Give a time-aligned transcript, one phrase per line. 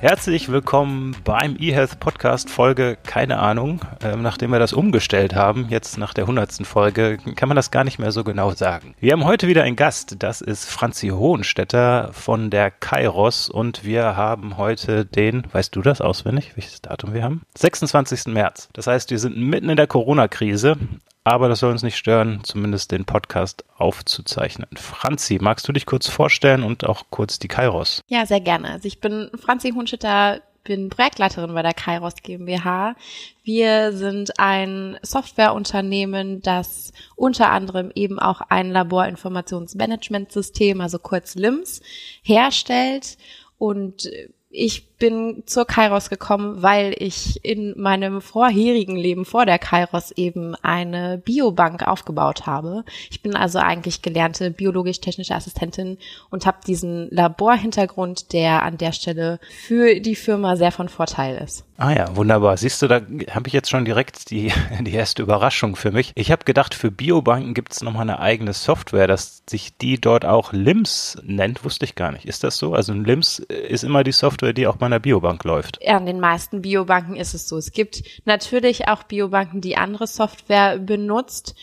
[0.00, 5.98] Herzlich willkommen beim eHealth Podcast Folge, keine Ahnung, ähm, nachdem wir das umgestellt haben, jetzt
[5.98, 8.94] nach der hundertsten Folge, kann man das gar nicht mehr so genau sagen.
[8.98, 14.16] Wir haben heute wieder einen Gast, das ist Franzi Hohenstetter von der Kairos und wir
[14.16, 17.42] haben heute den, weißt du das auswendig, welches Datum wir haben?
[17.58, 18.28] 26.
[18.28, 18.70] März.
[18.72, 20.78] Das heißt, wir sind mitten in der Corona-Krise,
[21.24, 24.68] aber das soll uns nicht stören, zumindest den Podcast aufzuzeichnen.
[24.74, 28.02] Franzi, magst du dich kurz vorstellen und auch kurz die Kairos?
[28.08, 28.72] Ja, sehr gerne.
[28.72, 32.96] Also ich bin Franzi Hunschitter, bin Projektleiterin bei der Kairos GmbH.
[33.42, 41.80] Wir sind ein Softwareunternehmen, das unter anderem eben auch ein Laborinformationsmanagementsystem, also kurz LIMS,
[42.22, 43.16] herstellt
[43.58, 44.10] und
[44.50, 50.54] ich bin zur Kairos gekommen, weil ich in meinem vorherigen Leben vor der Kairos eben
[50.62, 52.84] eine Biobank aufgebaut habe.
[53.10, 55.98] Ich bin also eigentlich gelernte biologisch-technische Assistentin
[56.30, 61.64] und habe diesen Laborhintergrund, der an der Stelle für die Firma sehr von Vorteil ist.
[61.80, 62.58] Ah ja, wunderbar.
[62.58, 66.12] Siehst du, da habe ich jetzt schon direkt die, die erste Überraschung für mich.
[66.14, 70.26] Ich habe gedacht, für Biobanken gibt es nochmal eine eigene Software, dass sich die dort
[70.26, 71.64] auch LIMS nennt.
[71.64, 72.26] Wusste ich gar nicht.
[72.26, 72.74] Ist das so?
[72.74, 75.78] Also ein LIMS ist immer die Software, die auch bei einer Biobank läuft.
[75.80, 77.56] Ja, an den meisten Biobanken ist es so.
[77.56, 81.54] Es gibt natürlich auch Biobanken, die andere Software benutzt,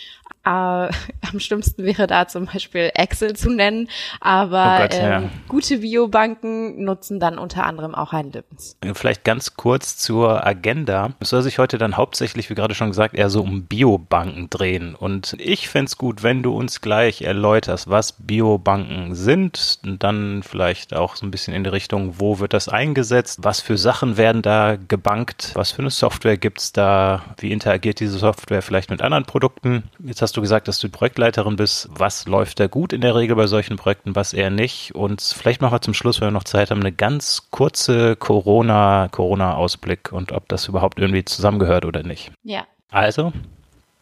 [0.48, 0.90] äh,
[1.32, 3.90] am schlimmsten wäre da zum Beispiel Excel zu nennen,
[4.22, 5.24] aber oh Gott, ähm, ja.
[5.48, 8.78] gute Biobanken nutzen dann unter anderem auch ein LIMS.
[8.94, 11.12] Vielleicht ganz kurz zur Agenda.
[11.20, 14.96] Es soll sich heute dann hauptsächlich, wie gerade schon gesagt, eher so um Biobanken drehen.
[14.96, 20.44] Und ich fände es gut, wenn du uns gleich erläuterst, was Biobanken sind und dann
[20.44, 24.18] vielleicht auch so ein bisschen in die Richtung, wo wird das eingesetzt, was für Sachen
[24.18, 28.90] werden da gebankt, was für eine Software gibt es da, wie interagiert diese Software vielleicht
[28.90, 29.84] mit anderen Produkten.
[30.00, 31.90] Jetzt hast du gesagt, dass du Projektleiterin bist.
[31.92, 34.96] Was läuft da gut in der Regel bei solchen Projekten, was eher nicht?
[34.96, 39.08] Und vielleicht machen wir zum Schluss, wenn wir noch Zeit haben, eine ganz kurze Corona,
[39.12, 42.32] Corona-Ausblick und ob das überhaupt irgendwie zusammengehört oder nicht.
[42.44, 42.66] Ja.
[42.90, 43.34] Also,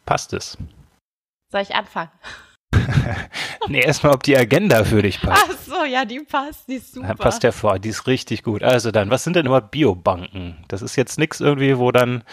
[0.05, 0.57] passt es.
[1.51, 2.11] Soll ich anfangen?
[3.67, 5.45] nee, erstmal, ob die Agenda für dich passt.
[5.49, 7.07] Ach so, ja, die passt, die ist super.
[7.07, 8.63] Ja, passt ja vor, die ist richtig gut.
[8.63, 10.57] Also dann, was sind denn überhaupt Biobanken?
[10.67, 12.23] Das ist jetzt nichts irgendwie, wo dann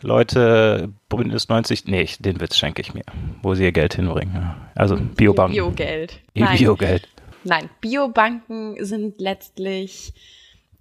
[0.00, 3.04] Leute Bündnis 90, nee, den Witz schenke ich mir,
[3.42, 4.54] wo sie ihr Geld hinbringen.
[4.74, 5.54] Also Biobanken.
[5.54, 6.20] Biogeld.
[6.34, 7.08] Biogeld.
[7.44, 10.12] Nein, Biobanken sind letztlich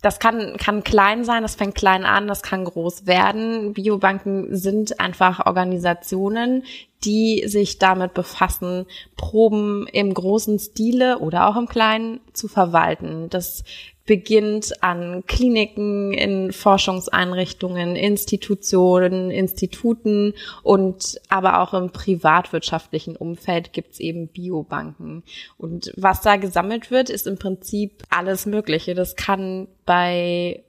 [0.04, 3.74] das kann, kann klein sein, das fängt klein an, das kann groß werden.
[3.74, 6.66] Biobanken sind einfach Organisationen,
[7.04, 8.86] die sich damit befassen,
[9.18, 13.30] Proben im großen Stile oder auch im kleinen zu verwalten.
[13.30, 13.64] Das
[14.06, 24.28] beginnt an Kliniken, in Forschungseinrichtungen, Institutionen, Instituten und aber auch im privatwirtschaftlichen Umfeld gibt's eben
[24.28, 25.24] Biobanken.
[25.58, 28.94] Und was da gesammelt wird, ist im Prinzip alles Mögliche.
[28.94, 30.64] Das kann bei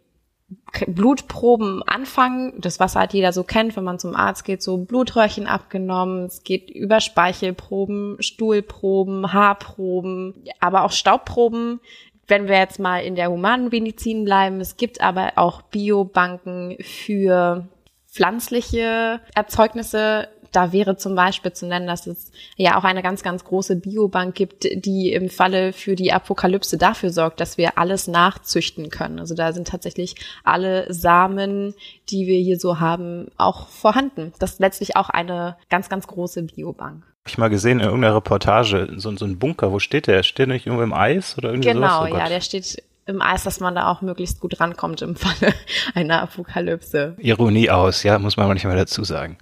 [0.87, 5.47] Blutproben anfangen, das was halt jeder so kennt, wenn man zum Arzt geht, so Blutröhrchen
[5.47, 11.81] abgenommen, es geht über Speichelproben, Stuhlproben, Haarproben, aber auch Staubproben,
[12.27, 17.69] wenn wir jetzt mal in der humanen Medizin bleiben, es gibt aber auch Biobanken für
[18.15, 20.29] pflanzliche Erzeugnisse.
[20.55, 24.35] Da wäre zum Beispiel zu nennen, dass es ja auch eine ganz, ganz große Biobank
[24.35, 29.19] gibt, die im Falle für die Apokalypse dafür sorgt, dass wir alles nachzüchten können.
[29.19, 31.75] Also da sind tatsächlich alle Samen,
[32.11, 34.33] die wir hier so haben, auch vorhanden.
[34.39, 38.93] Das ist letztlich auch eine ganz, ganz große Biobank ich mal gesehen in irgendeiner Reportage,
[38.97, 40.23] so, so ein Bunker, wo steht der?
[40.23, 42.13] Steht der nicht irgendwo im Eis oder irgendwie Genau, sowas?
[42.13, 45.53] Oh ja, der steht im Eis, dass man da auch möglichst gut rankommt im Falle
[45.95, 47.17] einer Apokalypse.
[47.19, 49.37] Ironie aus, ja, muss man aber nicht mal dazu sagen.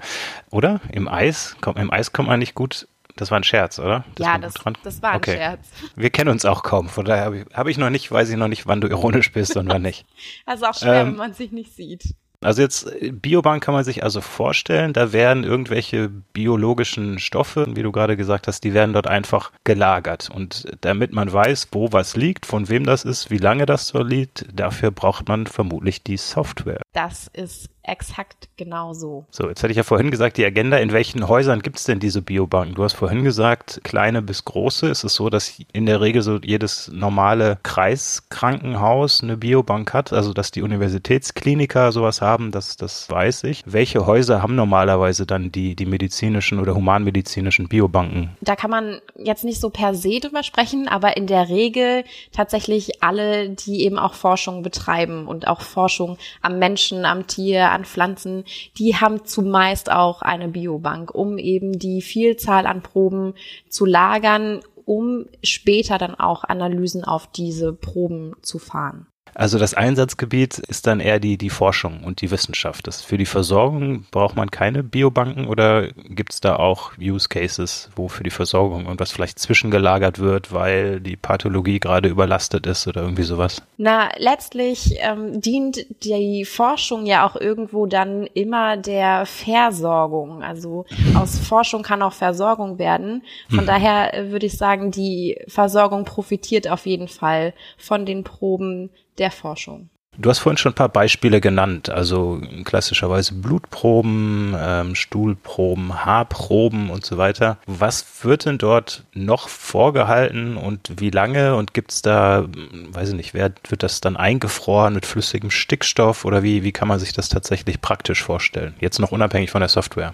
[0.50, 0.80] Oder?
[0.90, 2.86] Im Eis, kommt, im Eis kommt man nicht gut
[3.16, 4.04] das war ein Scherz, oder?
[4.14, 5.36] Das ja, das, das, war ein okay.
[5.36, 5.68] Scherz.
[5.96, 8.36] Wir kennen uns auch kaum, von daher habe ich, hab ich noch nicht, weiß ich
[8.36, 10.06] noch nicht, wann du ironisch bist und wann nicht.
[10.46, 12.14] Also auch schwer, ähm, wenn man sich nicht sieht.
[12.42, 12.90] Also jetzt
[13.22, 18.48] Biobank kann man sich also vorstellen, da werden irgendwelche biologischen Stoffe, wie du gerade gesagt
[18.48, 20.28] hast, die werden dort einfach gelagert.
[20.32, 24.02] Und damit man weiß, wo was liegt, von wem das ist, wie lange das so
[24.02, 26.81] liegt, dafür braucht man vermutlich die Software.
[26.92, 29.26] Das ist exakt genau so.
[29.30, 31.98] So, jetzt hatte ich ja vorhin gesagt, die Agenda, in welchen Häusern gibt es denn
[31.98, 32.74] diese Biobanken?
[32.74, 34.88] Du hast vorhin gesagt, kleine bis große.
[34.88, 40.12] Ist es so, dass in der Regel so jedes normale Kreiskrankenhaus eine Biobank hat?
[40.12, 43.64] Also, dass die Universitätskliniker sowas haben, das, das weiß ich.
[43.66, 48.36] Welche Häuser haben normalerweise dann die, die medizinischen oder humanmedizinischen Biobanken?
[48.40, 53.02] Da kann man jetzt nicht so per se drüber sprechen, aber in der Regel tatsächlich
[53.02, 58.44] alle, die eben auch Forschung betreiben und auch Forschung am Menschen, am Tier, an Pflanzen,
[58.78, 63.34] die haben zumeist auch eine Biobank, um eben die Vielzahl an Proben
[63.68, 69.06] zu lagern, um später dann auch Analysen auf diese Proben zu fahren.
[69.34, 72.86] Also das Einsatzgebiet ist dann eher die, die Forschung und die Wissenschaft.
[72.86, 77.90] Das für die Versorgung braucht man keine Biobanken oder gibt es da auch Use Cases,
[77.96, 83.02] wo für die Versorgung irgendwas vielleicht zwischengelagert wird, weil die Pathologie gerade überlastet ist oder
[83.02, 83.62] irgendwie sowas?
[83.78, 90.42] Na, letztlich ähm, dient die Forschung ja auch irgendwo dann immer der Versorgung.
[90.42, 90.84] Also
[91.14, 93.22] aus Forschung kann auch Versorgung werden.
[93.48, 93.66] Von hm.
[93.66, 99.30] daher äh, würde ich sagen, die Versorgung profitiert auf jeden Fall von den Proben, der
[99.30, 99.90] Forschung.
[100.18, 107.06] Du hast vorhin schon ein paar Beispiele genannt, also klassischerweise Blutproben, ähm, Stuhlproben, Haarproben und
[107.06, 107.56] so weiter.
[107.64, 111.56] Was wird denn dort noch vorgehalten und wie lange?
[111.56, 112.46] Und gibt es da,
[112.90, 116.88] weiß ich nicht, wer, wird das dann eingefroren mit flüssigem Stickstoff oder wie, wie kann
[116.88, 118.74] man sich das tatsächlich praktisch vorstellen?
[118.80, 120.12] Jetzt noch unabhängig von der Software.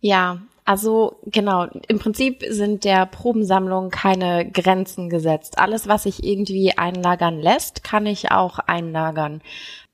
[0.00, 5.58] Ja, also genau, im Prinzip sind der Probensammlung keine Grenzen gesetzt.
[5.58, 9.42] Alles, was sich irgendwie einlagern lässt, kann ich auch einlagern.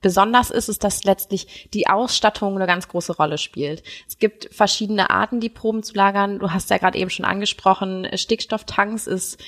[0.02, 3.82] Besonders ist es, dass letztlich die Ausstattung eine ganz große Rolle spielt.
[4.08, 6.40] Es gibt verschiedene Arten, die Proben zu lagern.
[6.40, 9.40] Du hast ja gerade eben schon angesprochen, Stickstofftanks ist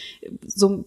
[0.46, 0.84] so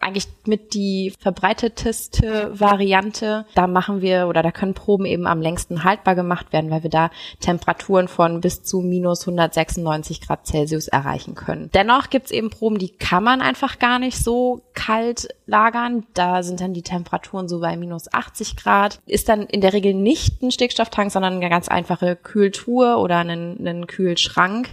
[0.00, 3.44] eigentlich mit die verbreiteteste Variante.
[3.54, 6.90] Da machen wir oder da können Proben eben am längsten haltbar gemacht werden, weil wir
[6.90, 7.10] da
[7.40, 11.70] Temperaturen von bis zu minus 196 Grad Celsius erreichen können.
[11.74, 16.06] Dennoch gibt es eben Proben, die kann man einfach gar nicht so kalt lagern.
[16.14, 19.94] Da sind dann die Temperaturen so bei minus 80 Grad ist dann in der Regel
[19.94, 24.70] nicht ein Stickstofftank, sondern eine ganz einfache Kühltour oder einen, einen Kühlschrank.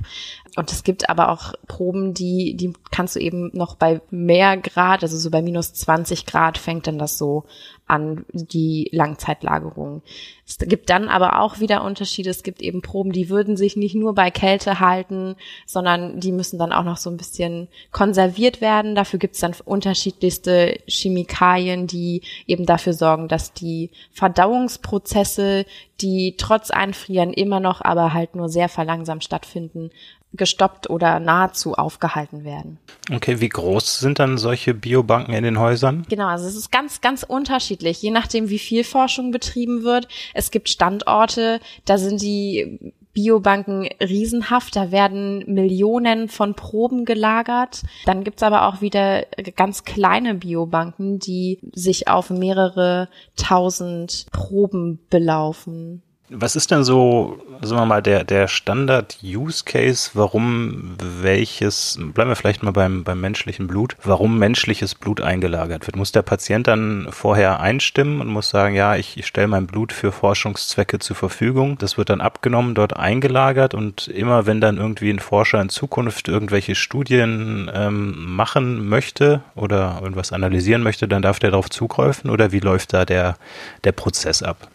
[0.56, 5.04] Und es gibt aber auch Proben, die, die kannst du eben noch bei mehr Grad,
[5.04, 7.44] also so bei minus 20 Grad fängt dann das so
[7.88, 10.02] an, die Langzeitlagerung.
[10.48, 12.30] Es gibt dann aber auch wieder Unterschiede.
[12.30, 15.36] Es gibt eben Proben, die würden sich nicht nur bei Kälte halten,
[15.66, 18.96] sondern die müssen dann auch noch so ein bisschen konserviert werden.
[18.96, 25.66] Dafür gibt es dann unterschiedlichste Chemikalien, die eben dafür sorgen, dass die Verdauungsprozesse,
[26.02, 29.92] die trotz Einfrieren immer noch, aber halt nur sehr verlangsamt stattfinden,
[30.36, 32.78] gestoppt oder nahezu aufgehalten werden.
[33.14, 36.06] Okay, wie groß sind dann solche Biobanken in den Häusern?
[36.10, 40.08] Genau, also es ist ganz, ganz unterschiedlich, je nachdem, wie viel Forschung betrieben wird.
[40.34, 47.82] Es gibt Standorte, da sind die Biobanken riesenhaft, da werden Millionen von Proben gelagert.
[48.06, 53.08] Dann gibt's aber auch wieder ganz kleine Biobanken, die sich auf mehrere
[53.38, 56.04] tausend Proben belaufen.
[56.30, 62.64] Was ist denn so, sagen wir mal, der, der Standard-Use-Case, warum welches, bleiben wir vielleicht
[62.64, 65.96] mal beim, beim menschlichen Blut, warum menschliches Blut eingelagert wird?
[65.96, 69.94] Muss der Patient dann vorher einstimmen und muss sagen, ja, ich, ich stelle mein Blut
[69.94, 71.78] für Forschungszwecke zur Verfügung.
[71.78, 76.28] Das wird dann abgenommen, dort eingelagert und immer wenn dann irgendwie ein Forscher in Zukunft
[76.28, 82.52] irgendwelche Studien ähm, machen möchte oder irgendwas analysieren möchte, dann darf der darauf zugreifen oder
[82.52, 83.38] wie läuft da der,
[83.84, 84.70] der Prozess ab?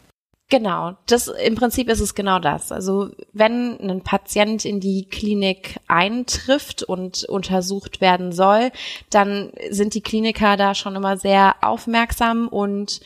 [0.51, 2.73] Genau, das im Prinzip ist es genau das.
[2.73, 8.73] Also wenn ein Patient in die Klinik eintrifft und untersucht werden soll,
[9.11, 13.01] dann sind die Kliniker da schon immer sehr aufmerksam und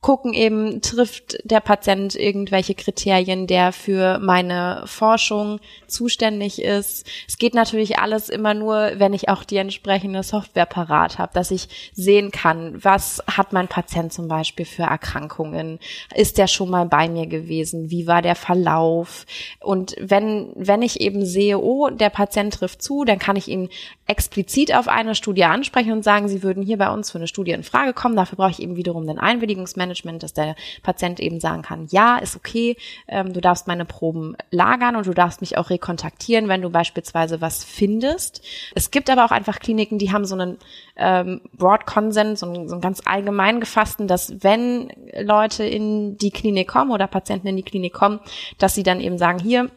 [0.00, 7.04] gucken eben, trifft der Patient irgendwelche Kriterien, der für meine Forschung zuständig ist.
[7.26, 11.50] Es geht natürlich alles immer nur, wenn ich auch die entsprechende Software parat habe, dass
[11.50, 15.80] ich sehen kann, was hat mein Patient zum Beispiel für Erkrankungen?
[16.14, 17.90] Ist der schon mal bei mir gewesen?
[17.90, 19.26] Wie war der Verlauf?
[19.58, 23.70] Und wenn, wenn ich eben sehe, oh, der Patient trifft zu, dann kann ich ihn
[24.06, 27.50] explizit auf eine Studie ansprechen und sagen, sie würden hier bei uns für eine Studie
[27.50, 28.14] in Frage kommen.
[28.14, 32.18] Dafür brauche ich eben wiederum den Einwilligungsmanagement Management, dass der Patient eben sagen kann, ja,
[32.18, 32.76] ist okay,
[33.08, 37.40] ähm, du darfst meine Proben lagern und du darfst mich auch rekontaktieren, wenn du beispielsweise
[37.40, 38.42] was findest.
[38.74, 40.58] Es gibt aber auch einfach Kliniken, die haben so einen
[40.96, 46.30] ähm, Broad Consent, so einen, so einen ganz allgemein gefassten, dass wenn Leute in die
[46.30, 48.20] Klinik kommen oder Patienten in die Klinik kommen,
[48.58, 49.70] dass sie dann eben sagen, hier,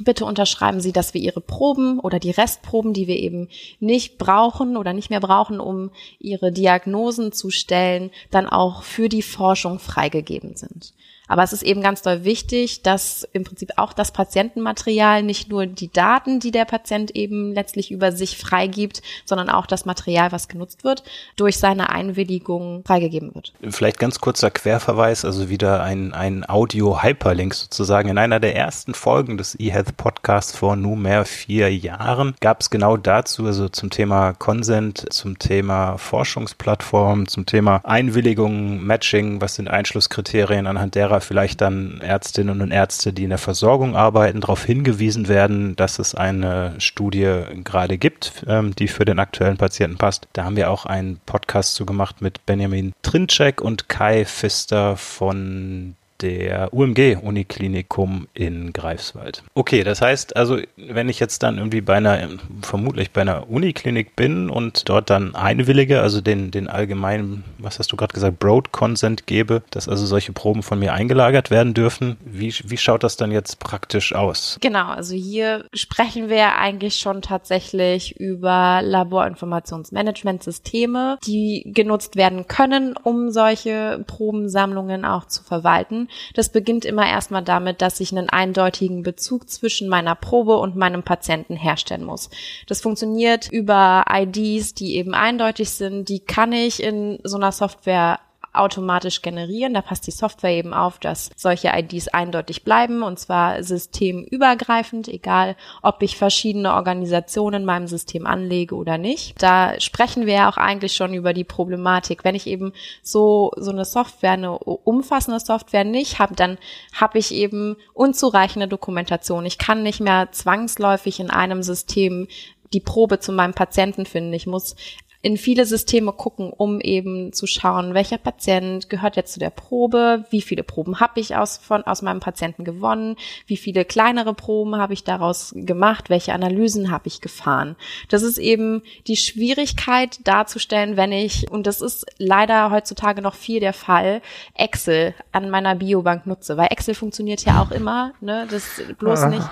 [0.00, 3.48] Bitte unterschreiben Sie, dass wir Ihre Proben oder die Restproben, die wir eben
[3.80, 5.90] nicht brauchen oder nicht mehr brauchen, um
[6.20, 10.92] Ihre Diagnosen zu stellen, dann auch für die Forschung freigegeben sind.
[11.28, 15.66] Aber es ist eben ganz doll wichtig, dass im Prinzip auch das Patientenmaterial nicht nur
[15.66, 20.48] die Daten, die der Patient eben letztlich über sich freigibt, sondern auch das Material, was
[20.48, 21.04] genutzt wird,
[21.36, 23.52] durch seine Einwilligung freigegeben wird.
[23.68, 28.08] Vielleicht ganz kurzer Querverweis, also wieder ein, ein Audio-Hyperlink sozusagen.
[28.08, 32.96] In einer der ersten Folgen des eHealth Podcasts vor nunmehr vier Jahren gab es genau
[32.96, 40.66] dazu, also zum Thema Consent, zum Thema Forschungsplattform, zum Thema Einwilligung, Matching, was sind Einschlusskriterien,
[40.66, 45.76] anhand derer vielleicht dann Ärztinnen und Ärzte, die in der Versorgung arbeiten, darauf hingewiesen werden,
[45.76, 50.28] dass es eine Studie gerade gibt, ähm, die für den aktuellen Patienten passt.
[50.32, 55.94] Da haben wir auch einen Podcast zu gemacht mit Benjamin Trinczek und Kai Pfister von
[56.20, 59.42] der UMG-Uniklinikum in Greifswald.
[59.54, 62.28] Okay, das heißt also, wenn ich jetzt dann irgendwie bei einer,
[62.62, 67.92] vermutlich bei einer Uniklinik bin und dort dann einwillige, also den, den allgemeinen, was hast
[67.92, 72.16] du gerade gesagt, Broad Consent gebe, dass also solche Proben von mir eingelagert werden dürfen,
[72.24, 74.58] wie, wie schaut das dann jetzt praktisch aus?
[74.60, 83.30] Genau, also hier sprechen wir eigentlich schon tatsächlich über Laborinformationsmanagementsysteme, die genutzt werden können, um
[83.30, 86.07] solche Probensammlungen auch zu verwalten.
[86.34, 91.02] Das beginnt immer erstmal damit, dass ich einen eindeutigen Bezug zwischen meiner Probe und meinem
[91.02, 92.30] Patienten herstellen muss.
[92.66, 96.08] Das funktioniert über IDs, die eben eindeutig sind.
[96.08, 98.18] Die kann ich in so einer Software
[98.52, 99.74] automatisch generieren.
[99.74, 105.56] Da passt die Software eben auf, dass solche IDs eindeutig bleiben und zwar systemübergreifend, egal
[105.82, 109.40] ob ich verschiedene Organisationen in meinem System anlege oder nicht.
[109.42, 112.24] Da sprechen wir ja auch eigentlich schon über die Problematik.
[112.24, 116.58] Wenn ich eben so, so eine Software, eine umfassende Software nicht habe, dann
[116.92, 119.46] habe ich eben unzureichende Dokumentation.
[119.46, 122.28] Ich kann nicht mehr zwangsläufig in einem System
[122.72, 124.32] die Probe zu meinem Patienten finden.
[124.32, 124.76] Ich muss
[125.20, 130.24] in viele Systeme gucken, um eben zu schauen, welcher Patient gehört jetzt zu der Probe,
[130.30, 134.76] wie viele Proben habe ich aus, von, aus meinem Patienten gewonnen, wie viele kleinere Proben
[134.76, 137.74] habe ich daraus gemacht, welche Analysen habe ich gefahren.
[138.08, 143.58] Das ist eben die Schwierigkeit darzustellen, wenn ich, und das ist leider heutzutage noch viel
[143.58, 144.22] der Fall,
[144.54, 149.28] Excel an meiner Biobank nutze, weil Excel funktioniert ja auch immer, ne, das bloß ah.
[149.30, 149.48] nicht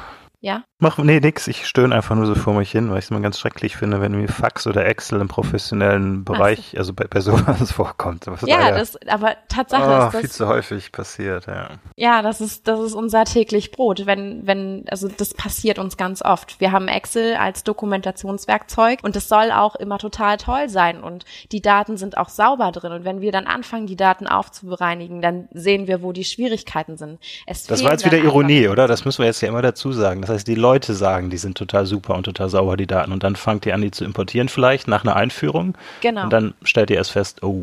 [0.47, 0.63] ja?
[0.79, 1.49] Mach, nee, nix.
[1.49, 4.01] Ich stöhne einfach nur so vor mich hin, weil ich es immer ganz schrecklich finde,
[4.01, 6.79] wenn mir Fax oder Excel im professionellen Bereich, so.
[6.79, 8.29] also bei, bei sowas vorkommt.
[8.29, 10.21] Was ja, leider, das, aber Tatsache oh, ist das.
[10.21, 11.71] viel zu häufig passiert, ja.
[11.97, 14.07] Ja, das ist, das ist unser täglich Brot.
[14.07, 16.61] Wenn, wenn, also das passiert uns ganz oft.
[16.61, 21.61] Wir haben Excel als Dokumentationswerkzeug und das soll auch immer total toll sein und die
[21.61, 22.93] Daten sind auch sauber drin.
[22.93, 27.19] Und wenn wir dann anfangen, die Daten aufzubereinigen, dann sehen wir, wo die Schwierigkeiten sind.
[27.47, 28.87] Es das war jetzt wieder Ironie, oder?
[28.87, 30.21] Das müssen wir jetzt ja immer dazu sagen.
[30.21, 33.13] Das heißt, die Leute sagen, die sind total super und total sauber, die Daten.
[33.13, 35.77] Und dann fangt ihr an, die zu importieren vielleicht nach einer Einführung.
[36.01, 36.25] Genau.
[36.25, 37.63] Und dann stellt ihr erst fest, oh.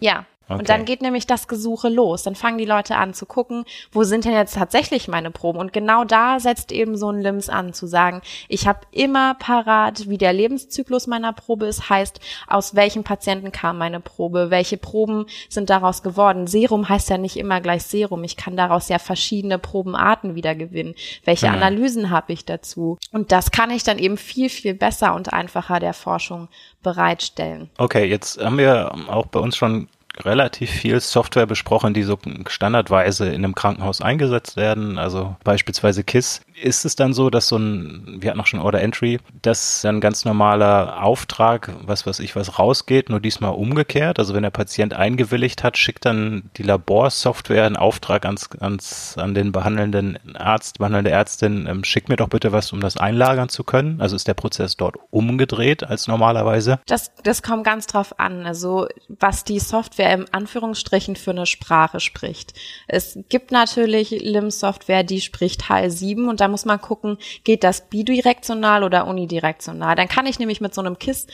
[0.00, 0.58] Ja, Okay.
[0.58, 2.22] Und dann geht nämlich das Gesuche los.
[2.22, 5.58] Dann fangen die Leute an zu gucken, wo sind denn jetzt tatsächlich meine Proben?
[5.58, 10.08] Und genau da setzt eben so ein LIMS an, zu sagen, ich habe immer parat,
[10.08, 15.26] wie der Lebenszyklus meiner Probe ist, heißt, aus welchen Patienten kam meine Probe, welche Proben
[15.50, 16.46] sind daraus geworden.
[16.46, 18.24] Serum heißt ja nicht immer gleich Serum.
[18.24, 20.94] Ich kann daraus ja verschiedene Probenarten wieder gewinnen.
[21.24, 21.52] Welche ja.
[21.52, 22.96] Analysen habe ich dazu?
[23.12, 26.48] Und das kann ich dann eben viel, viel besser und einfacher der Forschung
[26.82, 27.68] bereitstellen.
[27.76, 29.88] Okay, jetzt haben wir auch bei uns schon
[30.24, 36.42] relativ viel Software besprochen, die so standardweise in einem Krankenhaus eingesetzt werden, also beispielsweise KISS.
[36.62, 40.00] Ist es dann so, dass so ein, wir hatten auch schon Order Entry, dass ein
[40.00, 44.18] ganz normaler Auftrag, was weiß ich, was rausgeht, nur diesmal umgekehrt?
[44.18, 49.34] Also wenn der Patient eingewilligt hat, schickt dann die Laborsoftware einen Auftrag ans, ans, an
[49.34, 53.64] den behandelnden Arzt, behandelnde Ärztin, ähm, schick mir doch bitte was, um das einlagern zu
[53.64, 54.00] können.
[54.00, 56.80] Also ist der Prozess dort umgedreht als normalerweise?
[56.86, 58.46] Das, das kommt ganz drauf an.
[58.46, 62.54] Also was die Software im Anführungsstrichen für eine Sprache spricht.
[62.86, 68.84] Es gibt natürlich LIM-Software, die spricht HAL7 und da muss man gucken, geht das bidirektional
[68.84, 69.94] oder unidirektional.
[69.94, 71.26] Dann kann ich nämlich mit so einem KISS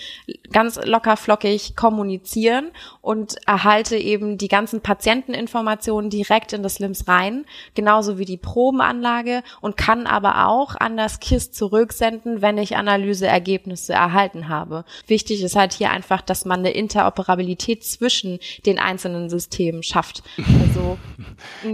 [0.52, 7.44] ganz locker flockig kommunizieren und erhalte eben die ganzen Patienteninformationen direkt in das LIMS rein,
[7.74, 13.92] genauso wie die Probenanlage und kann aber auch an das KISS zurücksenden, wenn ich Analyseergebnisse
[13.92, 14.84] erhalten habe.
[15.06, 20.22] Wichtig ist halt hier einfach, dass man eine Interoperabilität zwischen den einzelnen Systemen schafft.
[20.38, 20.98] Also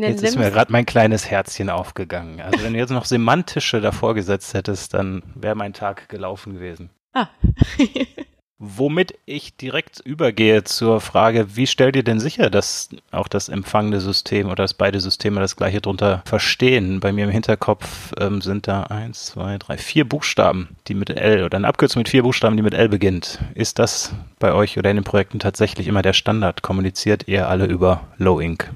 [0.00, 2.40] jetzt ist mir gerade mein kleines Herzchen aufgegangen.
[2.40, 6.90] Also wenn du jetzt noch semantische davor gesetzt hättest, dann wäre mein Tag gelaufen gewesen.
[7.12, 7.28] Ah.
[8.58, 14.00] Womit ich direkt übergehe zur Frage, wie stellt ihr denn sicher, dass auch das empfangende
[14.00, 16.98] System oder dass beide Systeme das gleiche drunter verstehen?
[16.98, 21.44] Bei mir im Hinterkopf ähm, sind da eins, zwei, drei, vier Buchstaben, die mit L
[21.44, 23.38] oder eine Abkürzung mit vier Buchstaben, die mit L beginnt.
[23.54, 26.62] Ist das bei euch oder in den Projekten tatsächlich immer der Standard?
[26.62, 28.70] Kommuniziert ihr alle über Low Ink?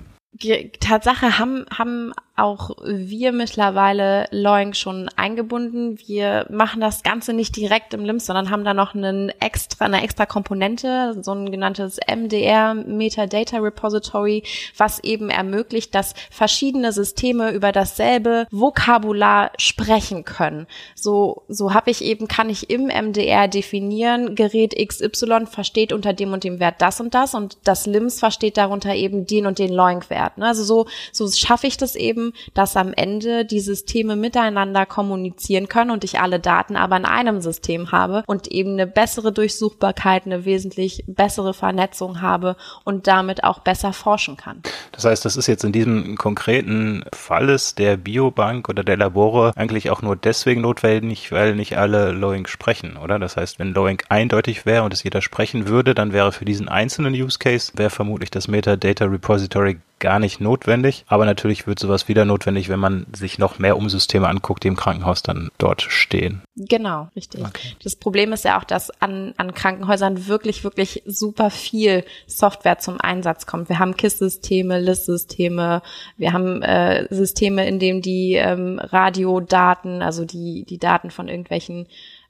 [0.81, 5.99] Tatsache haben, haben auch wir mittlerweile Loing schon eingebunden.
[6.07, 10.03] Wir machen das Ganze nicht direkt im LIMS, sondern haben da noch einen extra, eine
[10.03, 14.43] extra Komponente, so ein genanntes MDR, Metadata Repository,
[14.77, 20.67] was eben ermöglicht, dass verschiedene Systeme über dasselbe Vokabular sprechen können.
[20.97, 26.33] So, so habe ich eben, kann ich im MDR definieren, Gerät XY versteht unter dem
[26.33, 29.73] und dem Wert das und das und das LIMS versteht darunter eben den und den
[29.73, 30.39] Loing-Wert.
[30.39, 30.47] Ne?
[30.47, 32.24] Also so, so schaffe ich das eben,
[32.55, 37.41] dass am Ende die Systeme miteinander kommunizieren können und ich alle Daten aber in einem
[37.41, 43.61] System habe und eben eine bessere Durchsuchbarkeit, eine wesentlich bessere Vernetzung habe und damit auch
[43.61, 44.63] besser forschen kann.
[44.93, 49.91] Das heißt, das ist jetzt in diesem konkreten Falles der Biobank oder der Labore eigentlich
[49.91, 53.19] auch nur deswegen notwendig, weil nicht alle Lowing sprechen, oder?
[53.19, 56.69] Das heißt, wenn Lowing eindeutig wäre und es jeder sprechen würde, dann wäre für diesen
[56.69, 61.05] einzelnen Use Case wäre vermutlich das Metadata Repository gar nicht notwendig.
[61.09, 64.77] Aber natürlich wird sowas wieder notwendig, wenn man sich noch mehr Umsysteme anguckt, die im
[64.77, 66.43] Krankenhaus dann dort stehen.
[66.57, 67.45] Genau, richtig.
[67.45, 67.75] Okay.
[67.83, 73.01] Das Problem ist ja auch, dass an, an Krankenhäusern wirklich, wirklich super viel Software zum
[73.01, 73.69] Einsatz kommt.
[73.69, 75.83] Wir haben KISS-Systeme, LIS-Systeme,
[76.17, 81.87] wir haben äh, Systeme, in denen die ähm, Radiodaten, also die, die Daten von irgendwelchen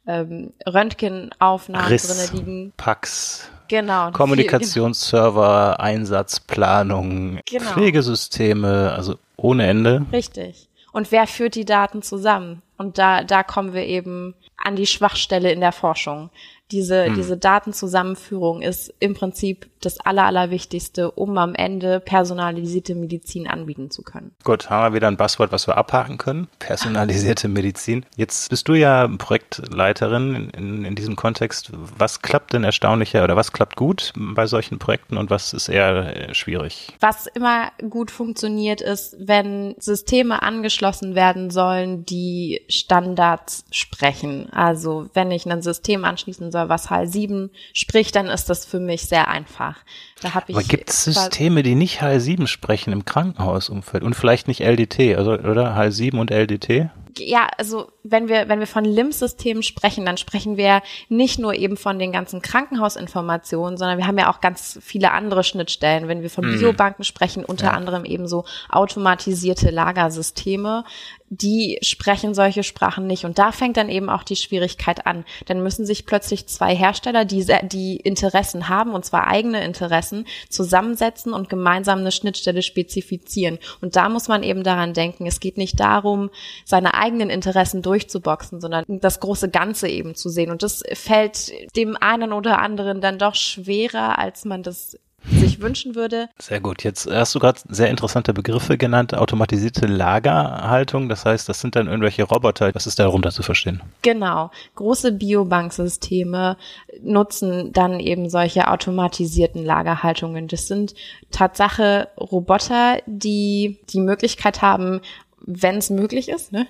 [0.07, 2.73] ähm, Röntgenaufnahmen drin liegen.
[2.77, 3.51] Pax.
[3.69, 4.11] Genau.
[4.11, 7.71] Kommunikationsserver, Einsatzplanung, genau.
[7.71, 10.05] Pflegesysteme, also ohne Ende.
[10.13, 10.69] Richtig.
[10.93, 12.63] Und wer führt die Daten zusammen?
[12.77, 16.31] Und da, da kommen wir eben an die Schwachstelle in der Forschung.
[16.71, 17.15] Diese, hm.
[17.15, 24.03] diese Datenzusammenführung ist im Prinzip das Aller, Allerwichtigste, um am Ende personalisierte Medizin anbieten zu
[24.03, 24.35] können.
[24.45, 26.49] Gut, haben wir wieder ein Buzzword, was wir abhaken können.
[26.59, 28.07] Personalisierte Medizin.
[28.17, 31.71] Jetzt bist du ja Projektleiterin in, in diesem Kontext.
[31.99, 36.31] Was klappt denn erstaunlicher oder was klappt gut bei solchen Projekten und was ist eher
[36.31, 36.89] äh, schwierig?
[37.01, 44.53] Was immer gut funktioniert ist, wenn Systeme angeschlossen werden sollen, die Standards sprechen.
[44.53, 49.07] Also wenn ich ein System anschließen soll, was HAL7 spricht, dann ist das für mich
[49.07, 49.79] sehr einfach.
[50.21, 54.49] Da hab ich Aber gibt es Systeme, die nicht HAL7 sprechen im Krankenhausumfeld und vielleicht
[54.49, 56.91] nicht LDT, also oder HAL7 und LDT?
[57.19, 61.79] ja, also wenn wir, wenn wir von LIMS-Systemen sprechen, dann sprechen wir nicht nur eben
[61.79, 66.07] von den ganzen Krankenhausinformationen, sondern wir haben ja auch ganz viele andere Schnittstellen.
[66.07, 66.59] Wenn wir von mhm.
[66.59, 67.73] Biobanken sprechen, unter ja.
[67.73, 70.85] anderem eben so automatisierte Lagersysteme,
[71.31, 73.25] die sprechen solche Sprachen nicht.
[73.25, 75.25] Und da fängt dann eben auch die Schwierigkeit an.
[75.47, 81.33] Dann müssen sich plötzlich zwei Hersteller, die, die Interessen haben, und zwar eigene Interessen, zusammensetzen
[81.33, 83.59] und gemeinsam eine Schnittstelle spezifizieren.
[83.81, 86.31] Und da muss man eben daran denken, es geht nicht darum,
[86.65, 90.51] seine eigenen Interessen durchzuboxen, sondern das große Ganze eben zu sehen.
[90.51, 94.99] Und das fällt dem einen oder anderen dann doch schwerer, als man das
[95.31, 96.29] sich wünschen würde.
[96.39, 96.85] Sehr gut.
[96.85, 101.09] Jetzt hast du gerade sehr interessante Begriffe genannt, automatisierte Lagerhaltung.
[101.09, 102.75] Das heißt, das sind dann irgendwelche Roboter.
[102.75, 103.81] Was ist darunter zu verstehen?
[104.03, 104.51] Genau.
[104.75, 106.57] Große Biobanksysteme
[107.03, 110.49] nutzen dann eben solche automatisierten Lagerhaltungen.
[110.49, 110.95] Das sind
[111.31, 115.01] Tatsache Roboter, die die Möglichkeit haben,
[115.47, 116.67] wenn es möglich ist, ne,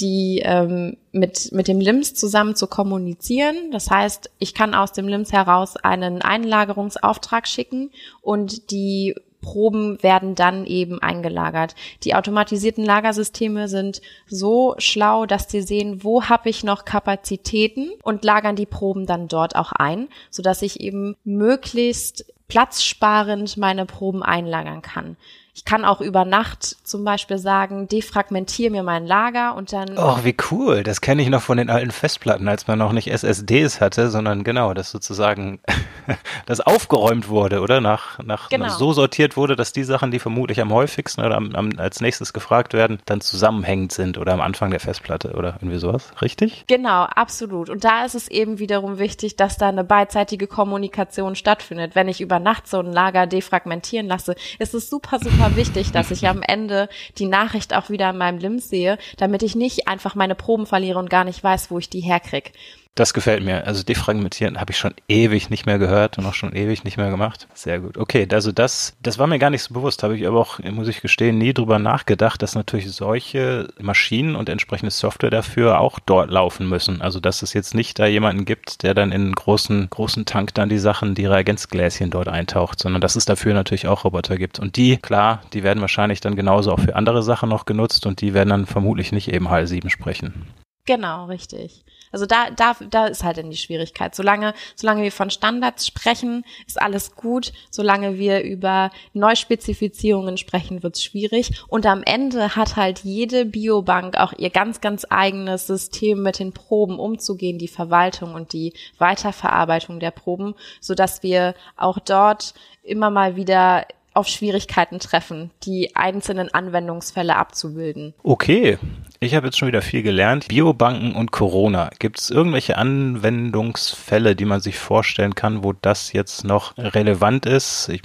[0.00, 3.70] die ähm, mit, mit dem LIMS zusammen zu kommunizieren.
[3.70, 7.90] Das heißt, ich kann aus dem LIMS heraus einen Einlagerungsauftrag schicken
[8.22, 11.76] und die Proben werden dann eben eingelagert.
[12.02, 18.24] Die automatisierten Lagersysteme sind so schlau, dass sie sehen, wo habe ich noch Kapazitäten und
[18.24, 24.82] lagern die Proben dann dort auch ein, sodass ich eben möglichst platzsparend meine Proben einlagern
[24.82, 25.16] kann.
[25.56, 29.96] Ich kann auch über Nacht zum Beispiel sagen, defragmentiere mir mein Lager und dann.
[29.96, 30.82] Oh, wie cool.
[30.82, 34.44] Das kenne ich noch von den alten Festplatten, als man noch nicht SSDs hatte, sondern
[34.44, 35.60] genau, dass sozusagen
[36.46, 37.80] das aufgeräumt wurde, oder?
[37.80, 38.68] Nach, nach genau.
[38.68, 42.34] so sortiert wurde, dass die Sachen, die vermutlich am häufigsten oder am, am, als nächstes
[42.34, 46.10] gefragt werden, dann zusammenhängend sind oder am Anfang der Festplatte oder irgendwie sowas.
[46.20, 46.64] Richtig?
[46.66, 47.70] Genau, absolut.
[47.70, 51.94] Und da ist es eben wiederum wichtig, dass da eine beidseitige Kommunikation stattfindet.
[51.94, 55.92] Wenn ich über Nacht so ein Lager defragmentieren lasse, ist es super, super super wichtig,
[55.92, 59.86] dass ich am Ende die Nachricht auch wieder in meinem LIMS sehe, damit ich nicht
[59.86, 62.52] einfach meine Proben verliere und gar nicht weiß, wo ich die herkrieg.
[62.96, 63.66] Das gefällt mir.
[63.66, 67.10] Also defragmentieren habe ich schon ewig nicht mehr gehört und auch schon ewig nicht mehr
[67.10, 67.46] gemacht.
[67.52, 67.98] Sehr gut.
[67.98, 70.88] Okay, also das, das war mir gar nicht so bewusst, habe ich aber auch, muss
[70.88, 76.30] ich gestehen, nie drüber nachgedacht, dass natürlich solche Maschinen und entsprechende Software dafür auch dort
[76.30, 77.02] laufen müssen.
[77.02, 80.54] Also dass es jetzt nicht da jemanden gibt, der dann in einen großen, großen Tank
[80.54, 84.58] dann die Sachen, die Reagenzgläschen dort eintaucht, sondern dass es dafür natürlich auch Roboter gibt.
[84.58, 88.22] Und die, klar, die werden wahrscheinlich dann genauso auch für andere Sachen noch genutzt und
[88.22, 90.46] die werden dann vermutlich nicht eben HAL7 sprechen.
[90.86, 91.84] Genau, richtig.
[92.16, 94.14] Also da, da, da ist halt dann die Schwierigkeit.
[94.14, 97.52] Solange, solange wir von Standards sprechen, ist alles gut.
[97.68, 101.62] Solange wir über Neuspezifizierungen sprechen, wird's schwierig.
[101.68, 106.54] Und am Ende hat halt jede Biobank auch ihr ganz, ganz eigenes System, mit den
[106.54, 113.10] Proben umzugehen, die Verwaltung und die Weiterverarbeitung der Proben, so dass wir auch dort immer
[113.10, 118.14] mal wieder auf Schwierigkeiten treffen, die einzelnen Anwendungsfälle abzubilden.
[118.22, 118.78] Okay,
[119.20, 120.48] ich habe jetzt schon wieder viel gelernt.
[120.48, 121.90] Biobanken und Corona.
[121.98, 127.88] Gibt es irgendwelche Anwendungsfälle, die man sich vorstellen kann, wo das jetzt noch relevant ist?
[127.88, 128.02] Ich,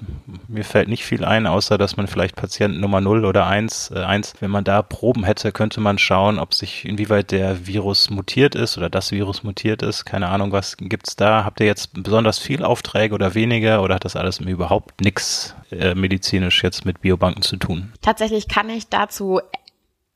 [0.47, 3.99] mir fällt nicht viel ein, außer dass man vielleicht Patienten Nummer 0 oder 1, äh,
[3.99, 8.55] 1, wenn man da Proben hätte, könnte man schauen, ob sich inwieweit der Virus mutiert
[8.55, 10.05] ist oder das Virus mutiert ist.
[10.05, 11.43] Keine Ahnung, was gibt's da?
[11.43, 15.95] Habt ihr jetzt besonders viel Aufträge oder weniger oder hat das alles überhaupt nichts äh,
[15.95, 17.91] medizinisch jetzt mit Biobanken zu tun?
[18.01, 19.39] Tatsächlich kann ich dazu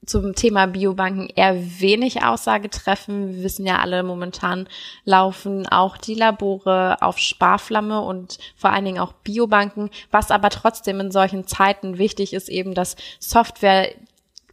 [0.06, 3.36] zum Thema Biobanken eher wenig Aussage treffen.
[3.36, 4.68] Wir wissen ja alle, momentan
[5.04, 9.89] laufen auch die Labore auf Sparflamme und vor allen Dingen auch Biobanken.
[10.12, 13.89] Was aber trotzdem in solchen Zeiten wichtig ist, eben, dass Software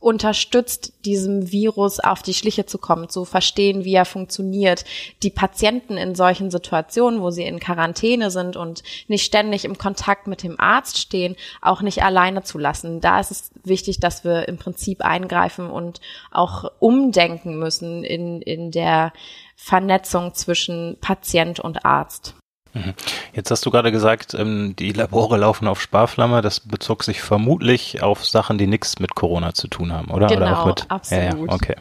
[0.03, 4.85] unterstützt, diesem Virus auf die Schliche zu kommen, zu verstehen, wie er funktioniert,
[5.23, 10.27] die Patienten in solchen Situationen, wo sie in Quarantäne sind und nicht ständig im Kontakt
[10.27, 13.01] mit dem Arzt stehen, auch nicht alleine zu lassen.
[13.01, 16.01] Da ist es wichtig, dass wir im Prinzip eingreifen und
[16.33, 19.13] auch umdenken müssen in, in der
[19.55, 22.35] Vernetzung zwischen Patient und Arzt.
[22.75, 22.95] Mhm.
[23.35, 26.43] Jetzt hast du gerade gesagt, ähm, die Labore laufen auf Sparflamme.
[26.43, 30.27] Das bezog sich vermutlich auf Sachen, die nichts mit Corona zu tun haben, oder?
[30.27, 31.25] Genau, oder auch mit, absolut.
[31.25, 31.77] Ja, ja, okay.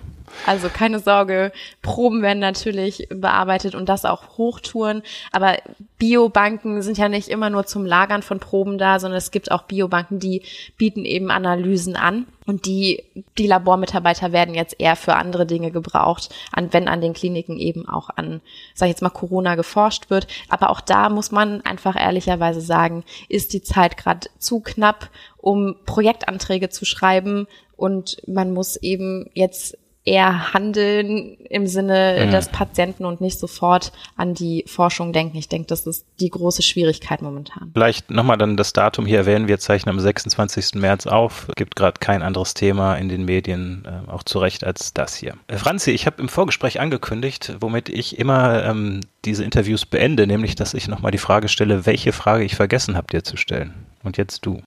[0.46, 5.04] Also keine Sorge, Proben werden natürlich bearbeitet und das auch Hochtouren.
[5.32, 5.58] Aber
[5.98, 9.64] Biobanken sind ja nicht immer nur zum Lagern von Proben da, sondern es gibt auch
[9.64, 10.42] Biobanken, die
[10.78, 12.26] bieten eben Analysen an.
[12.48, 13.04] Und die,
[13.38, 17.88] die Labormitarbeiter werden jetzt eher für andere Dinge gebraucht, an, wenn an den Kliniken eben
[17.88, 18.42] auch an,
[18.74, 20.28] sag ich jetzt mal, Corona geforscht wird.
[20.50, 25.76] Aber auch da muss man einfach ehrlicherweise sagen, ist die Zeit gerade zu knapp, um
[25.86, 27.48] Projektanträge zu schreiben.
[27.78, 32.32] Und man muss eben jetzt eher handeln im Sinne mhm.
[32.32, 35.38] des Patienten und nicht sofort an die Forschung denken.
[35.38, 37.72] Ich denke, das ist die große Schwierigkeit momentan.
[37.74, 39.48] Vielleicht nochmal dann das Datum hier erwähnen.
[39.48, 40.76] Wir zeichnen am 26.
[40.76, 41.48] März auf.
[41.56, 45.36] Gibt gerade kein anderes Thema in den Medien, äh, auch zu Recht, als das hier.
[45.48, 50.56] Äh, Franzi, ich habe im Vorgespräch angekündigt, womit ich immer ähm, diese Interviews beende, nämlich,
[50.56, 53.74] dass ich nochmal die Frage stelle, welche Frage ich vergessen habe, dir zu stellen.
[54.04, 54.62] Und jetzt du.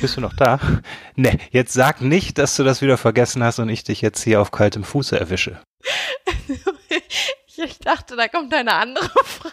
[0.00, 0.58] Bist du noch da?
[1.16, 4.40] Ne, jetzt sag nicht, dass du das wieder vergessen hast und ich dich jetzt hier
[4.40, 5.60] auf kaltem Fuße erwische.
[7.56, 9.52] ich dachte, da kommt eine andere Frage.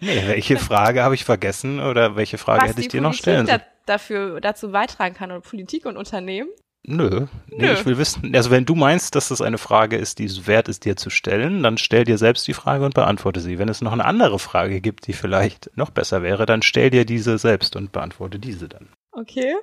[0.00, 3.22] Nee, welche Frage habe ich vergessen oder welche Frage Was hätte ich dir noch Politik
[3.22, 3.60] stellen sollen?
[3.86, 6.48] da, dafür, dazu beitragen kann und Politik und Unternehmen?
[6.86, 7.72] Nö, nee, Nö.
[7.72, 10.68] ich will wissen, also wenn du meinst, dass das eine Frage ist, die es wert
[10.68, 13.58] ist, dir zu stellen, dann stell dir selbst die Frage und beantworte sie.
[13.58, 17.06] Wenn es noch eine andere Frage gibt, die vielleicht noch besser wäre, dann stell dir
[17.06, 18.88] diese selbst und beantworte diese dann.
[19.12, 19.54] Okay.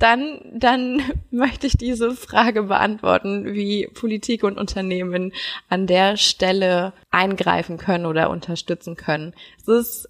[0.00, 5.32] Dann, dann möchte ich diese Frage beantworten, wie Politik und Unternehmen
[5.68, 9.32] an der Stelle eingreifen können oder unterstützen können.
[9.60, 10.08] Es ist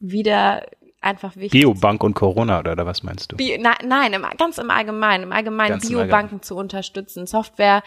[0.00, 0.66] wieder
[1.00, 1.60] einfach wichtig.
[1.60, 3.36] Biobank und Corona oder, oder was meinst du?
[3.36, 7.82] Bio, na, nein, im, ganz im Allgemeinen, im Allgemeinen Ganz im Biobanken zu unterstützen, Software,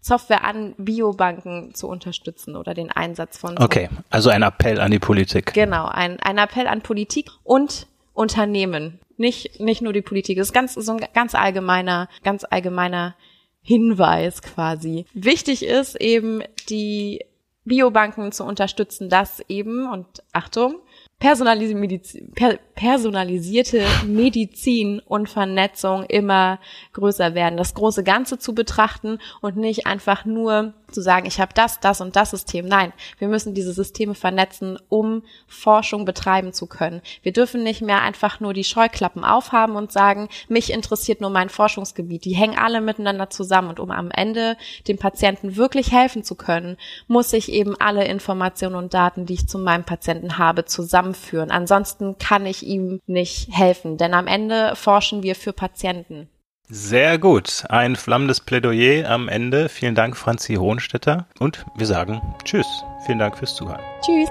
[0.00, 3.58] Software an Biobanken zu unterstützen oder den Einsatz von.
[3.58, 5.52] Okay, also ein Appell an die Politik.
[5.52, 9.00] Genau, ein, ein Appell an Politik und Unternehmen.
[9.16, 10.38] Nicht, nicht nur die Politik.
[10.38, 13.14] Das ist ganz, so ein ganz allgemeiner, ganz allgemeiner
[13.62, 15.04] Hinweis quasi.
[15.12, 17.24] Wichtig ist eben, die
[17.64, 20.76] Biobanken zu unterstützen, dass eben, und Achtung,
[21.20, 26.58] personalisierte Medizin, per, personalisierte Medizin und Vernetzung immer
[26.94, 27.58] größer werden.
[27.58, 32.00] Das große Ganze zu betrachten und nicht einfach nur zu sagen, ich habe das, das
[32.00, 32.66] und das System.
[32.66, 37.02] Nein, wir müssen diese Systeme vernetzen, um Forschung betreiben zu können.
[37.22, 41.48] Wir dürfen nicht mehr einfach nur die Scheuklappen aufhaben und sagen, mich interessiert nur mein
[41.48, 42.24] Forschungsgebiet.
[42.24, 44.56] Die hängen alle miteinander zusammen und um am Ende
[44.88, 46.76] dem Patienten wirklich helfen zu können,
[47.06, 51.50] muss ich eben alle Informationen und Daten, die ich zu meinem Patienten habe, zusammenführen.
[51.50, 56.28] Ansonsten kann ich ihm nicht helfen, denn am Ende forschen wir für Patienten.
[56.72, 57.64] Sehr gut.
[57.68, 59.68] Ein flammendes Plädoyer am Ende.
[59.68, 61.26] Vielen Dank, Franzi Hohenstetter.
[61.40, 62.66] Und wir sagen Tschüss.
[63.06, 63.80] Vielen Dank fürs Zuhören.
[64.02, 64.28] Tschüss.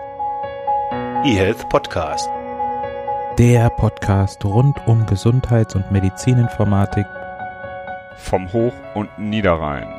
[1.25, 2.29] eHealth Podcast.
[3.37, 7.05] Der Podcast rund um Gesundheits- und Medizininformatik
[8.17, 9.98] Vom Hoch- und Niederrhein.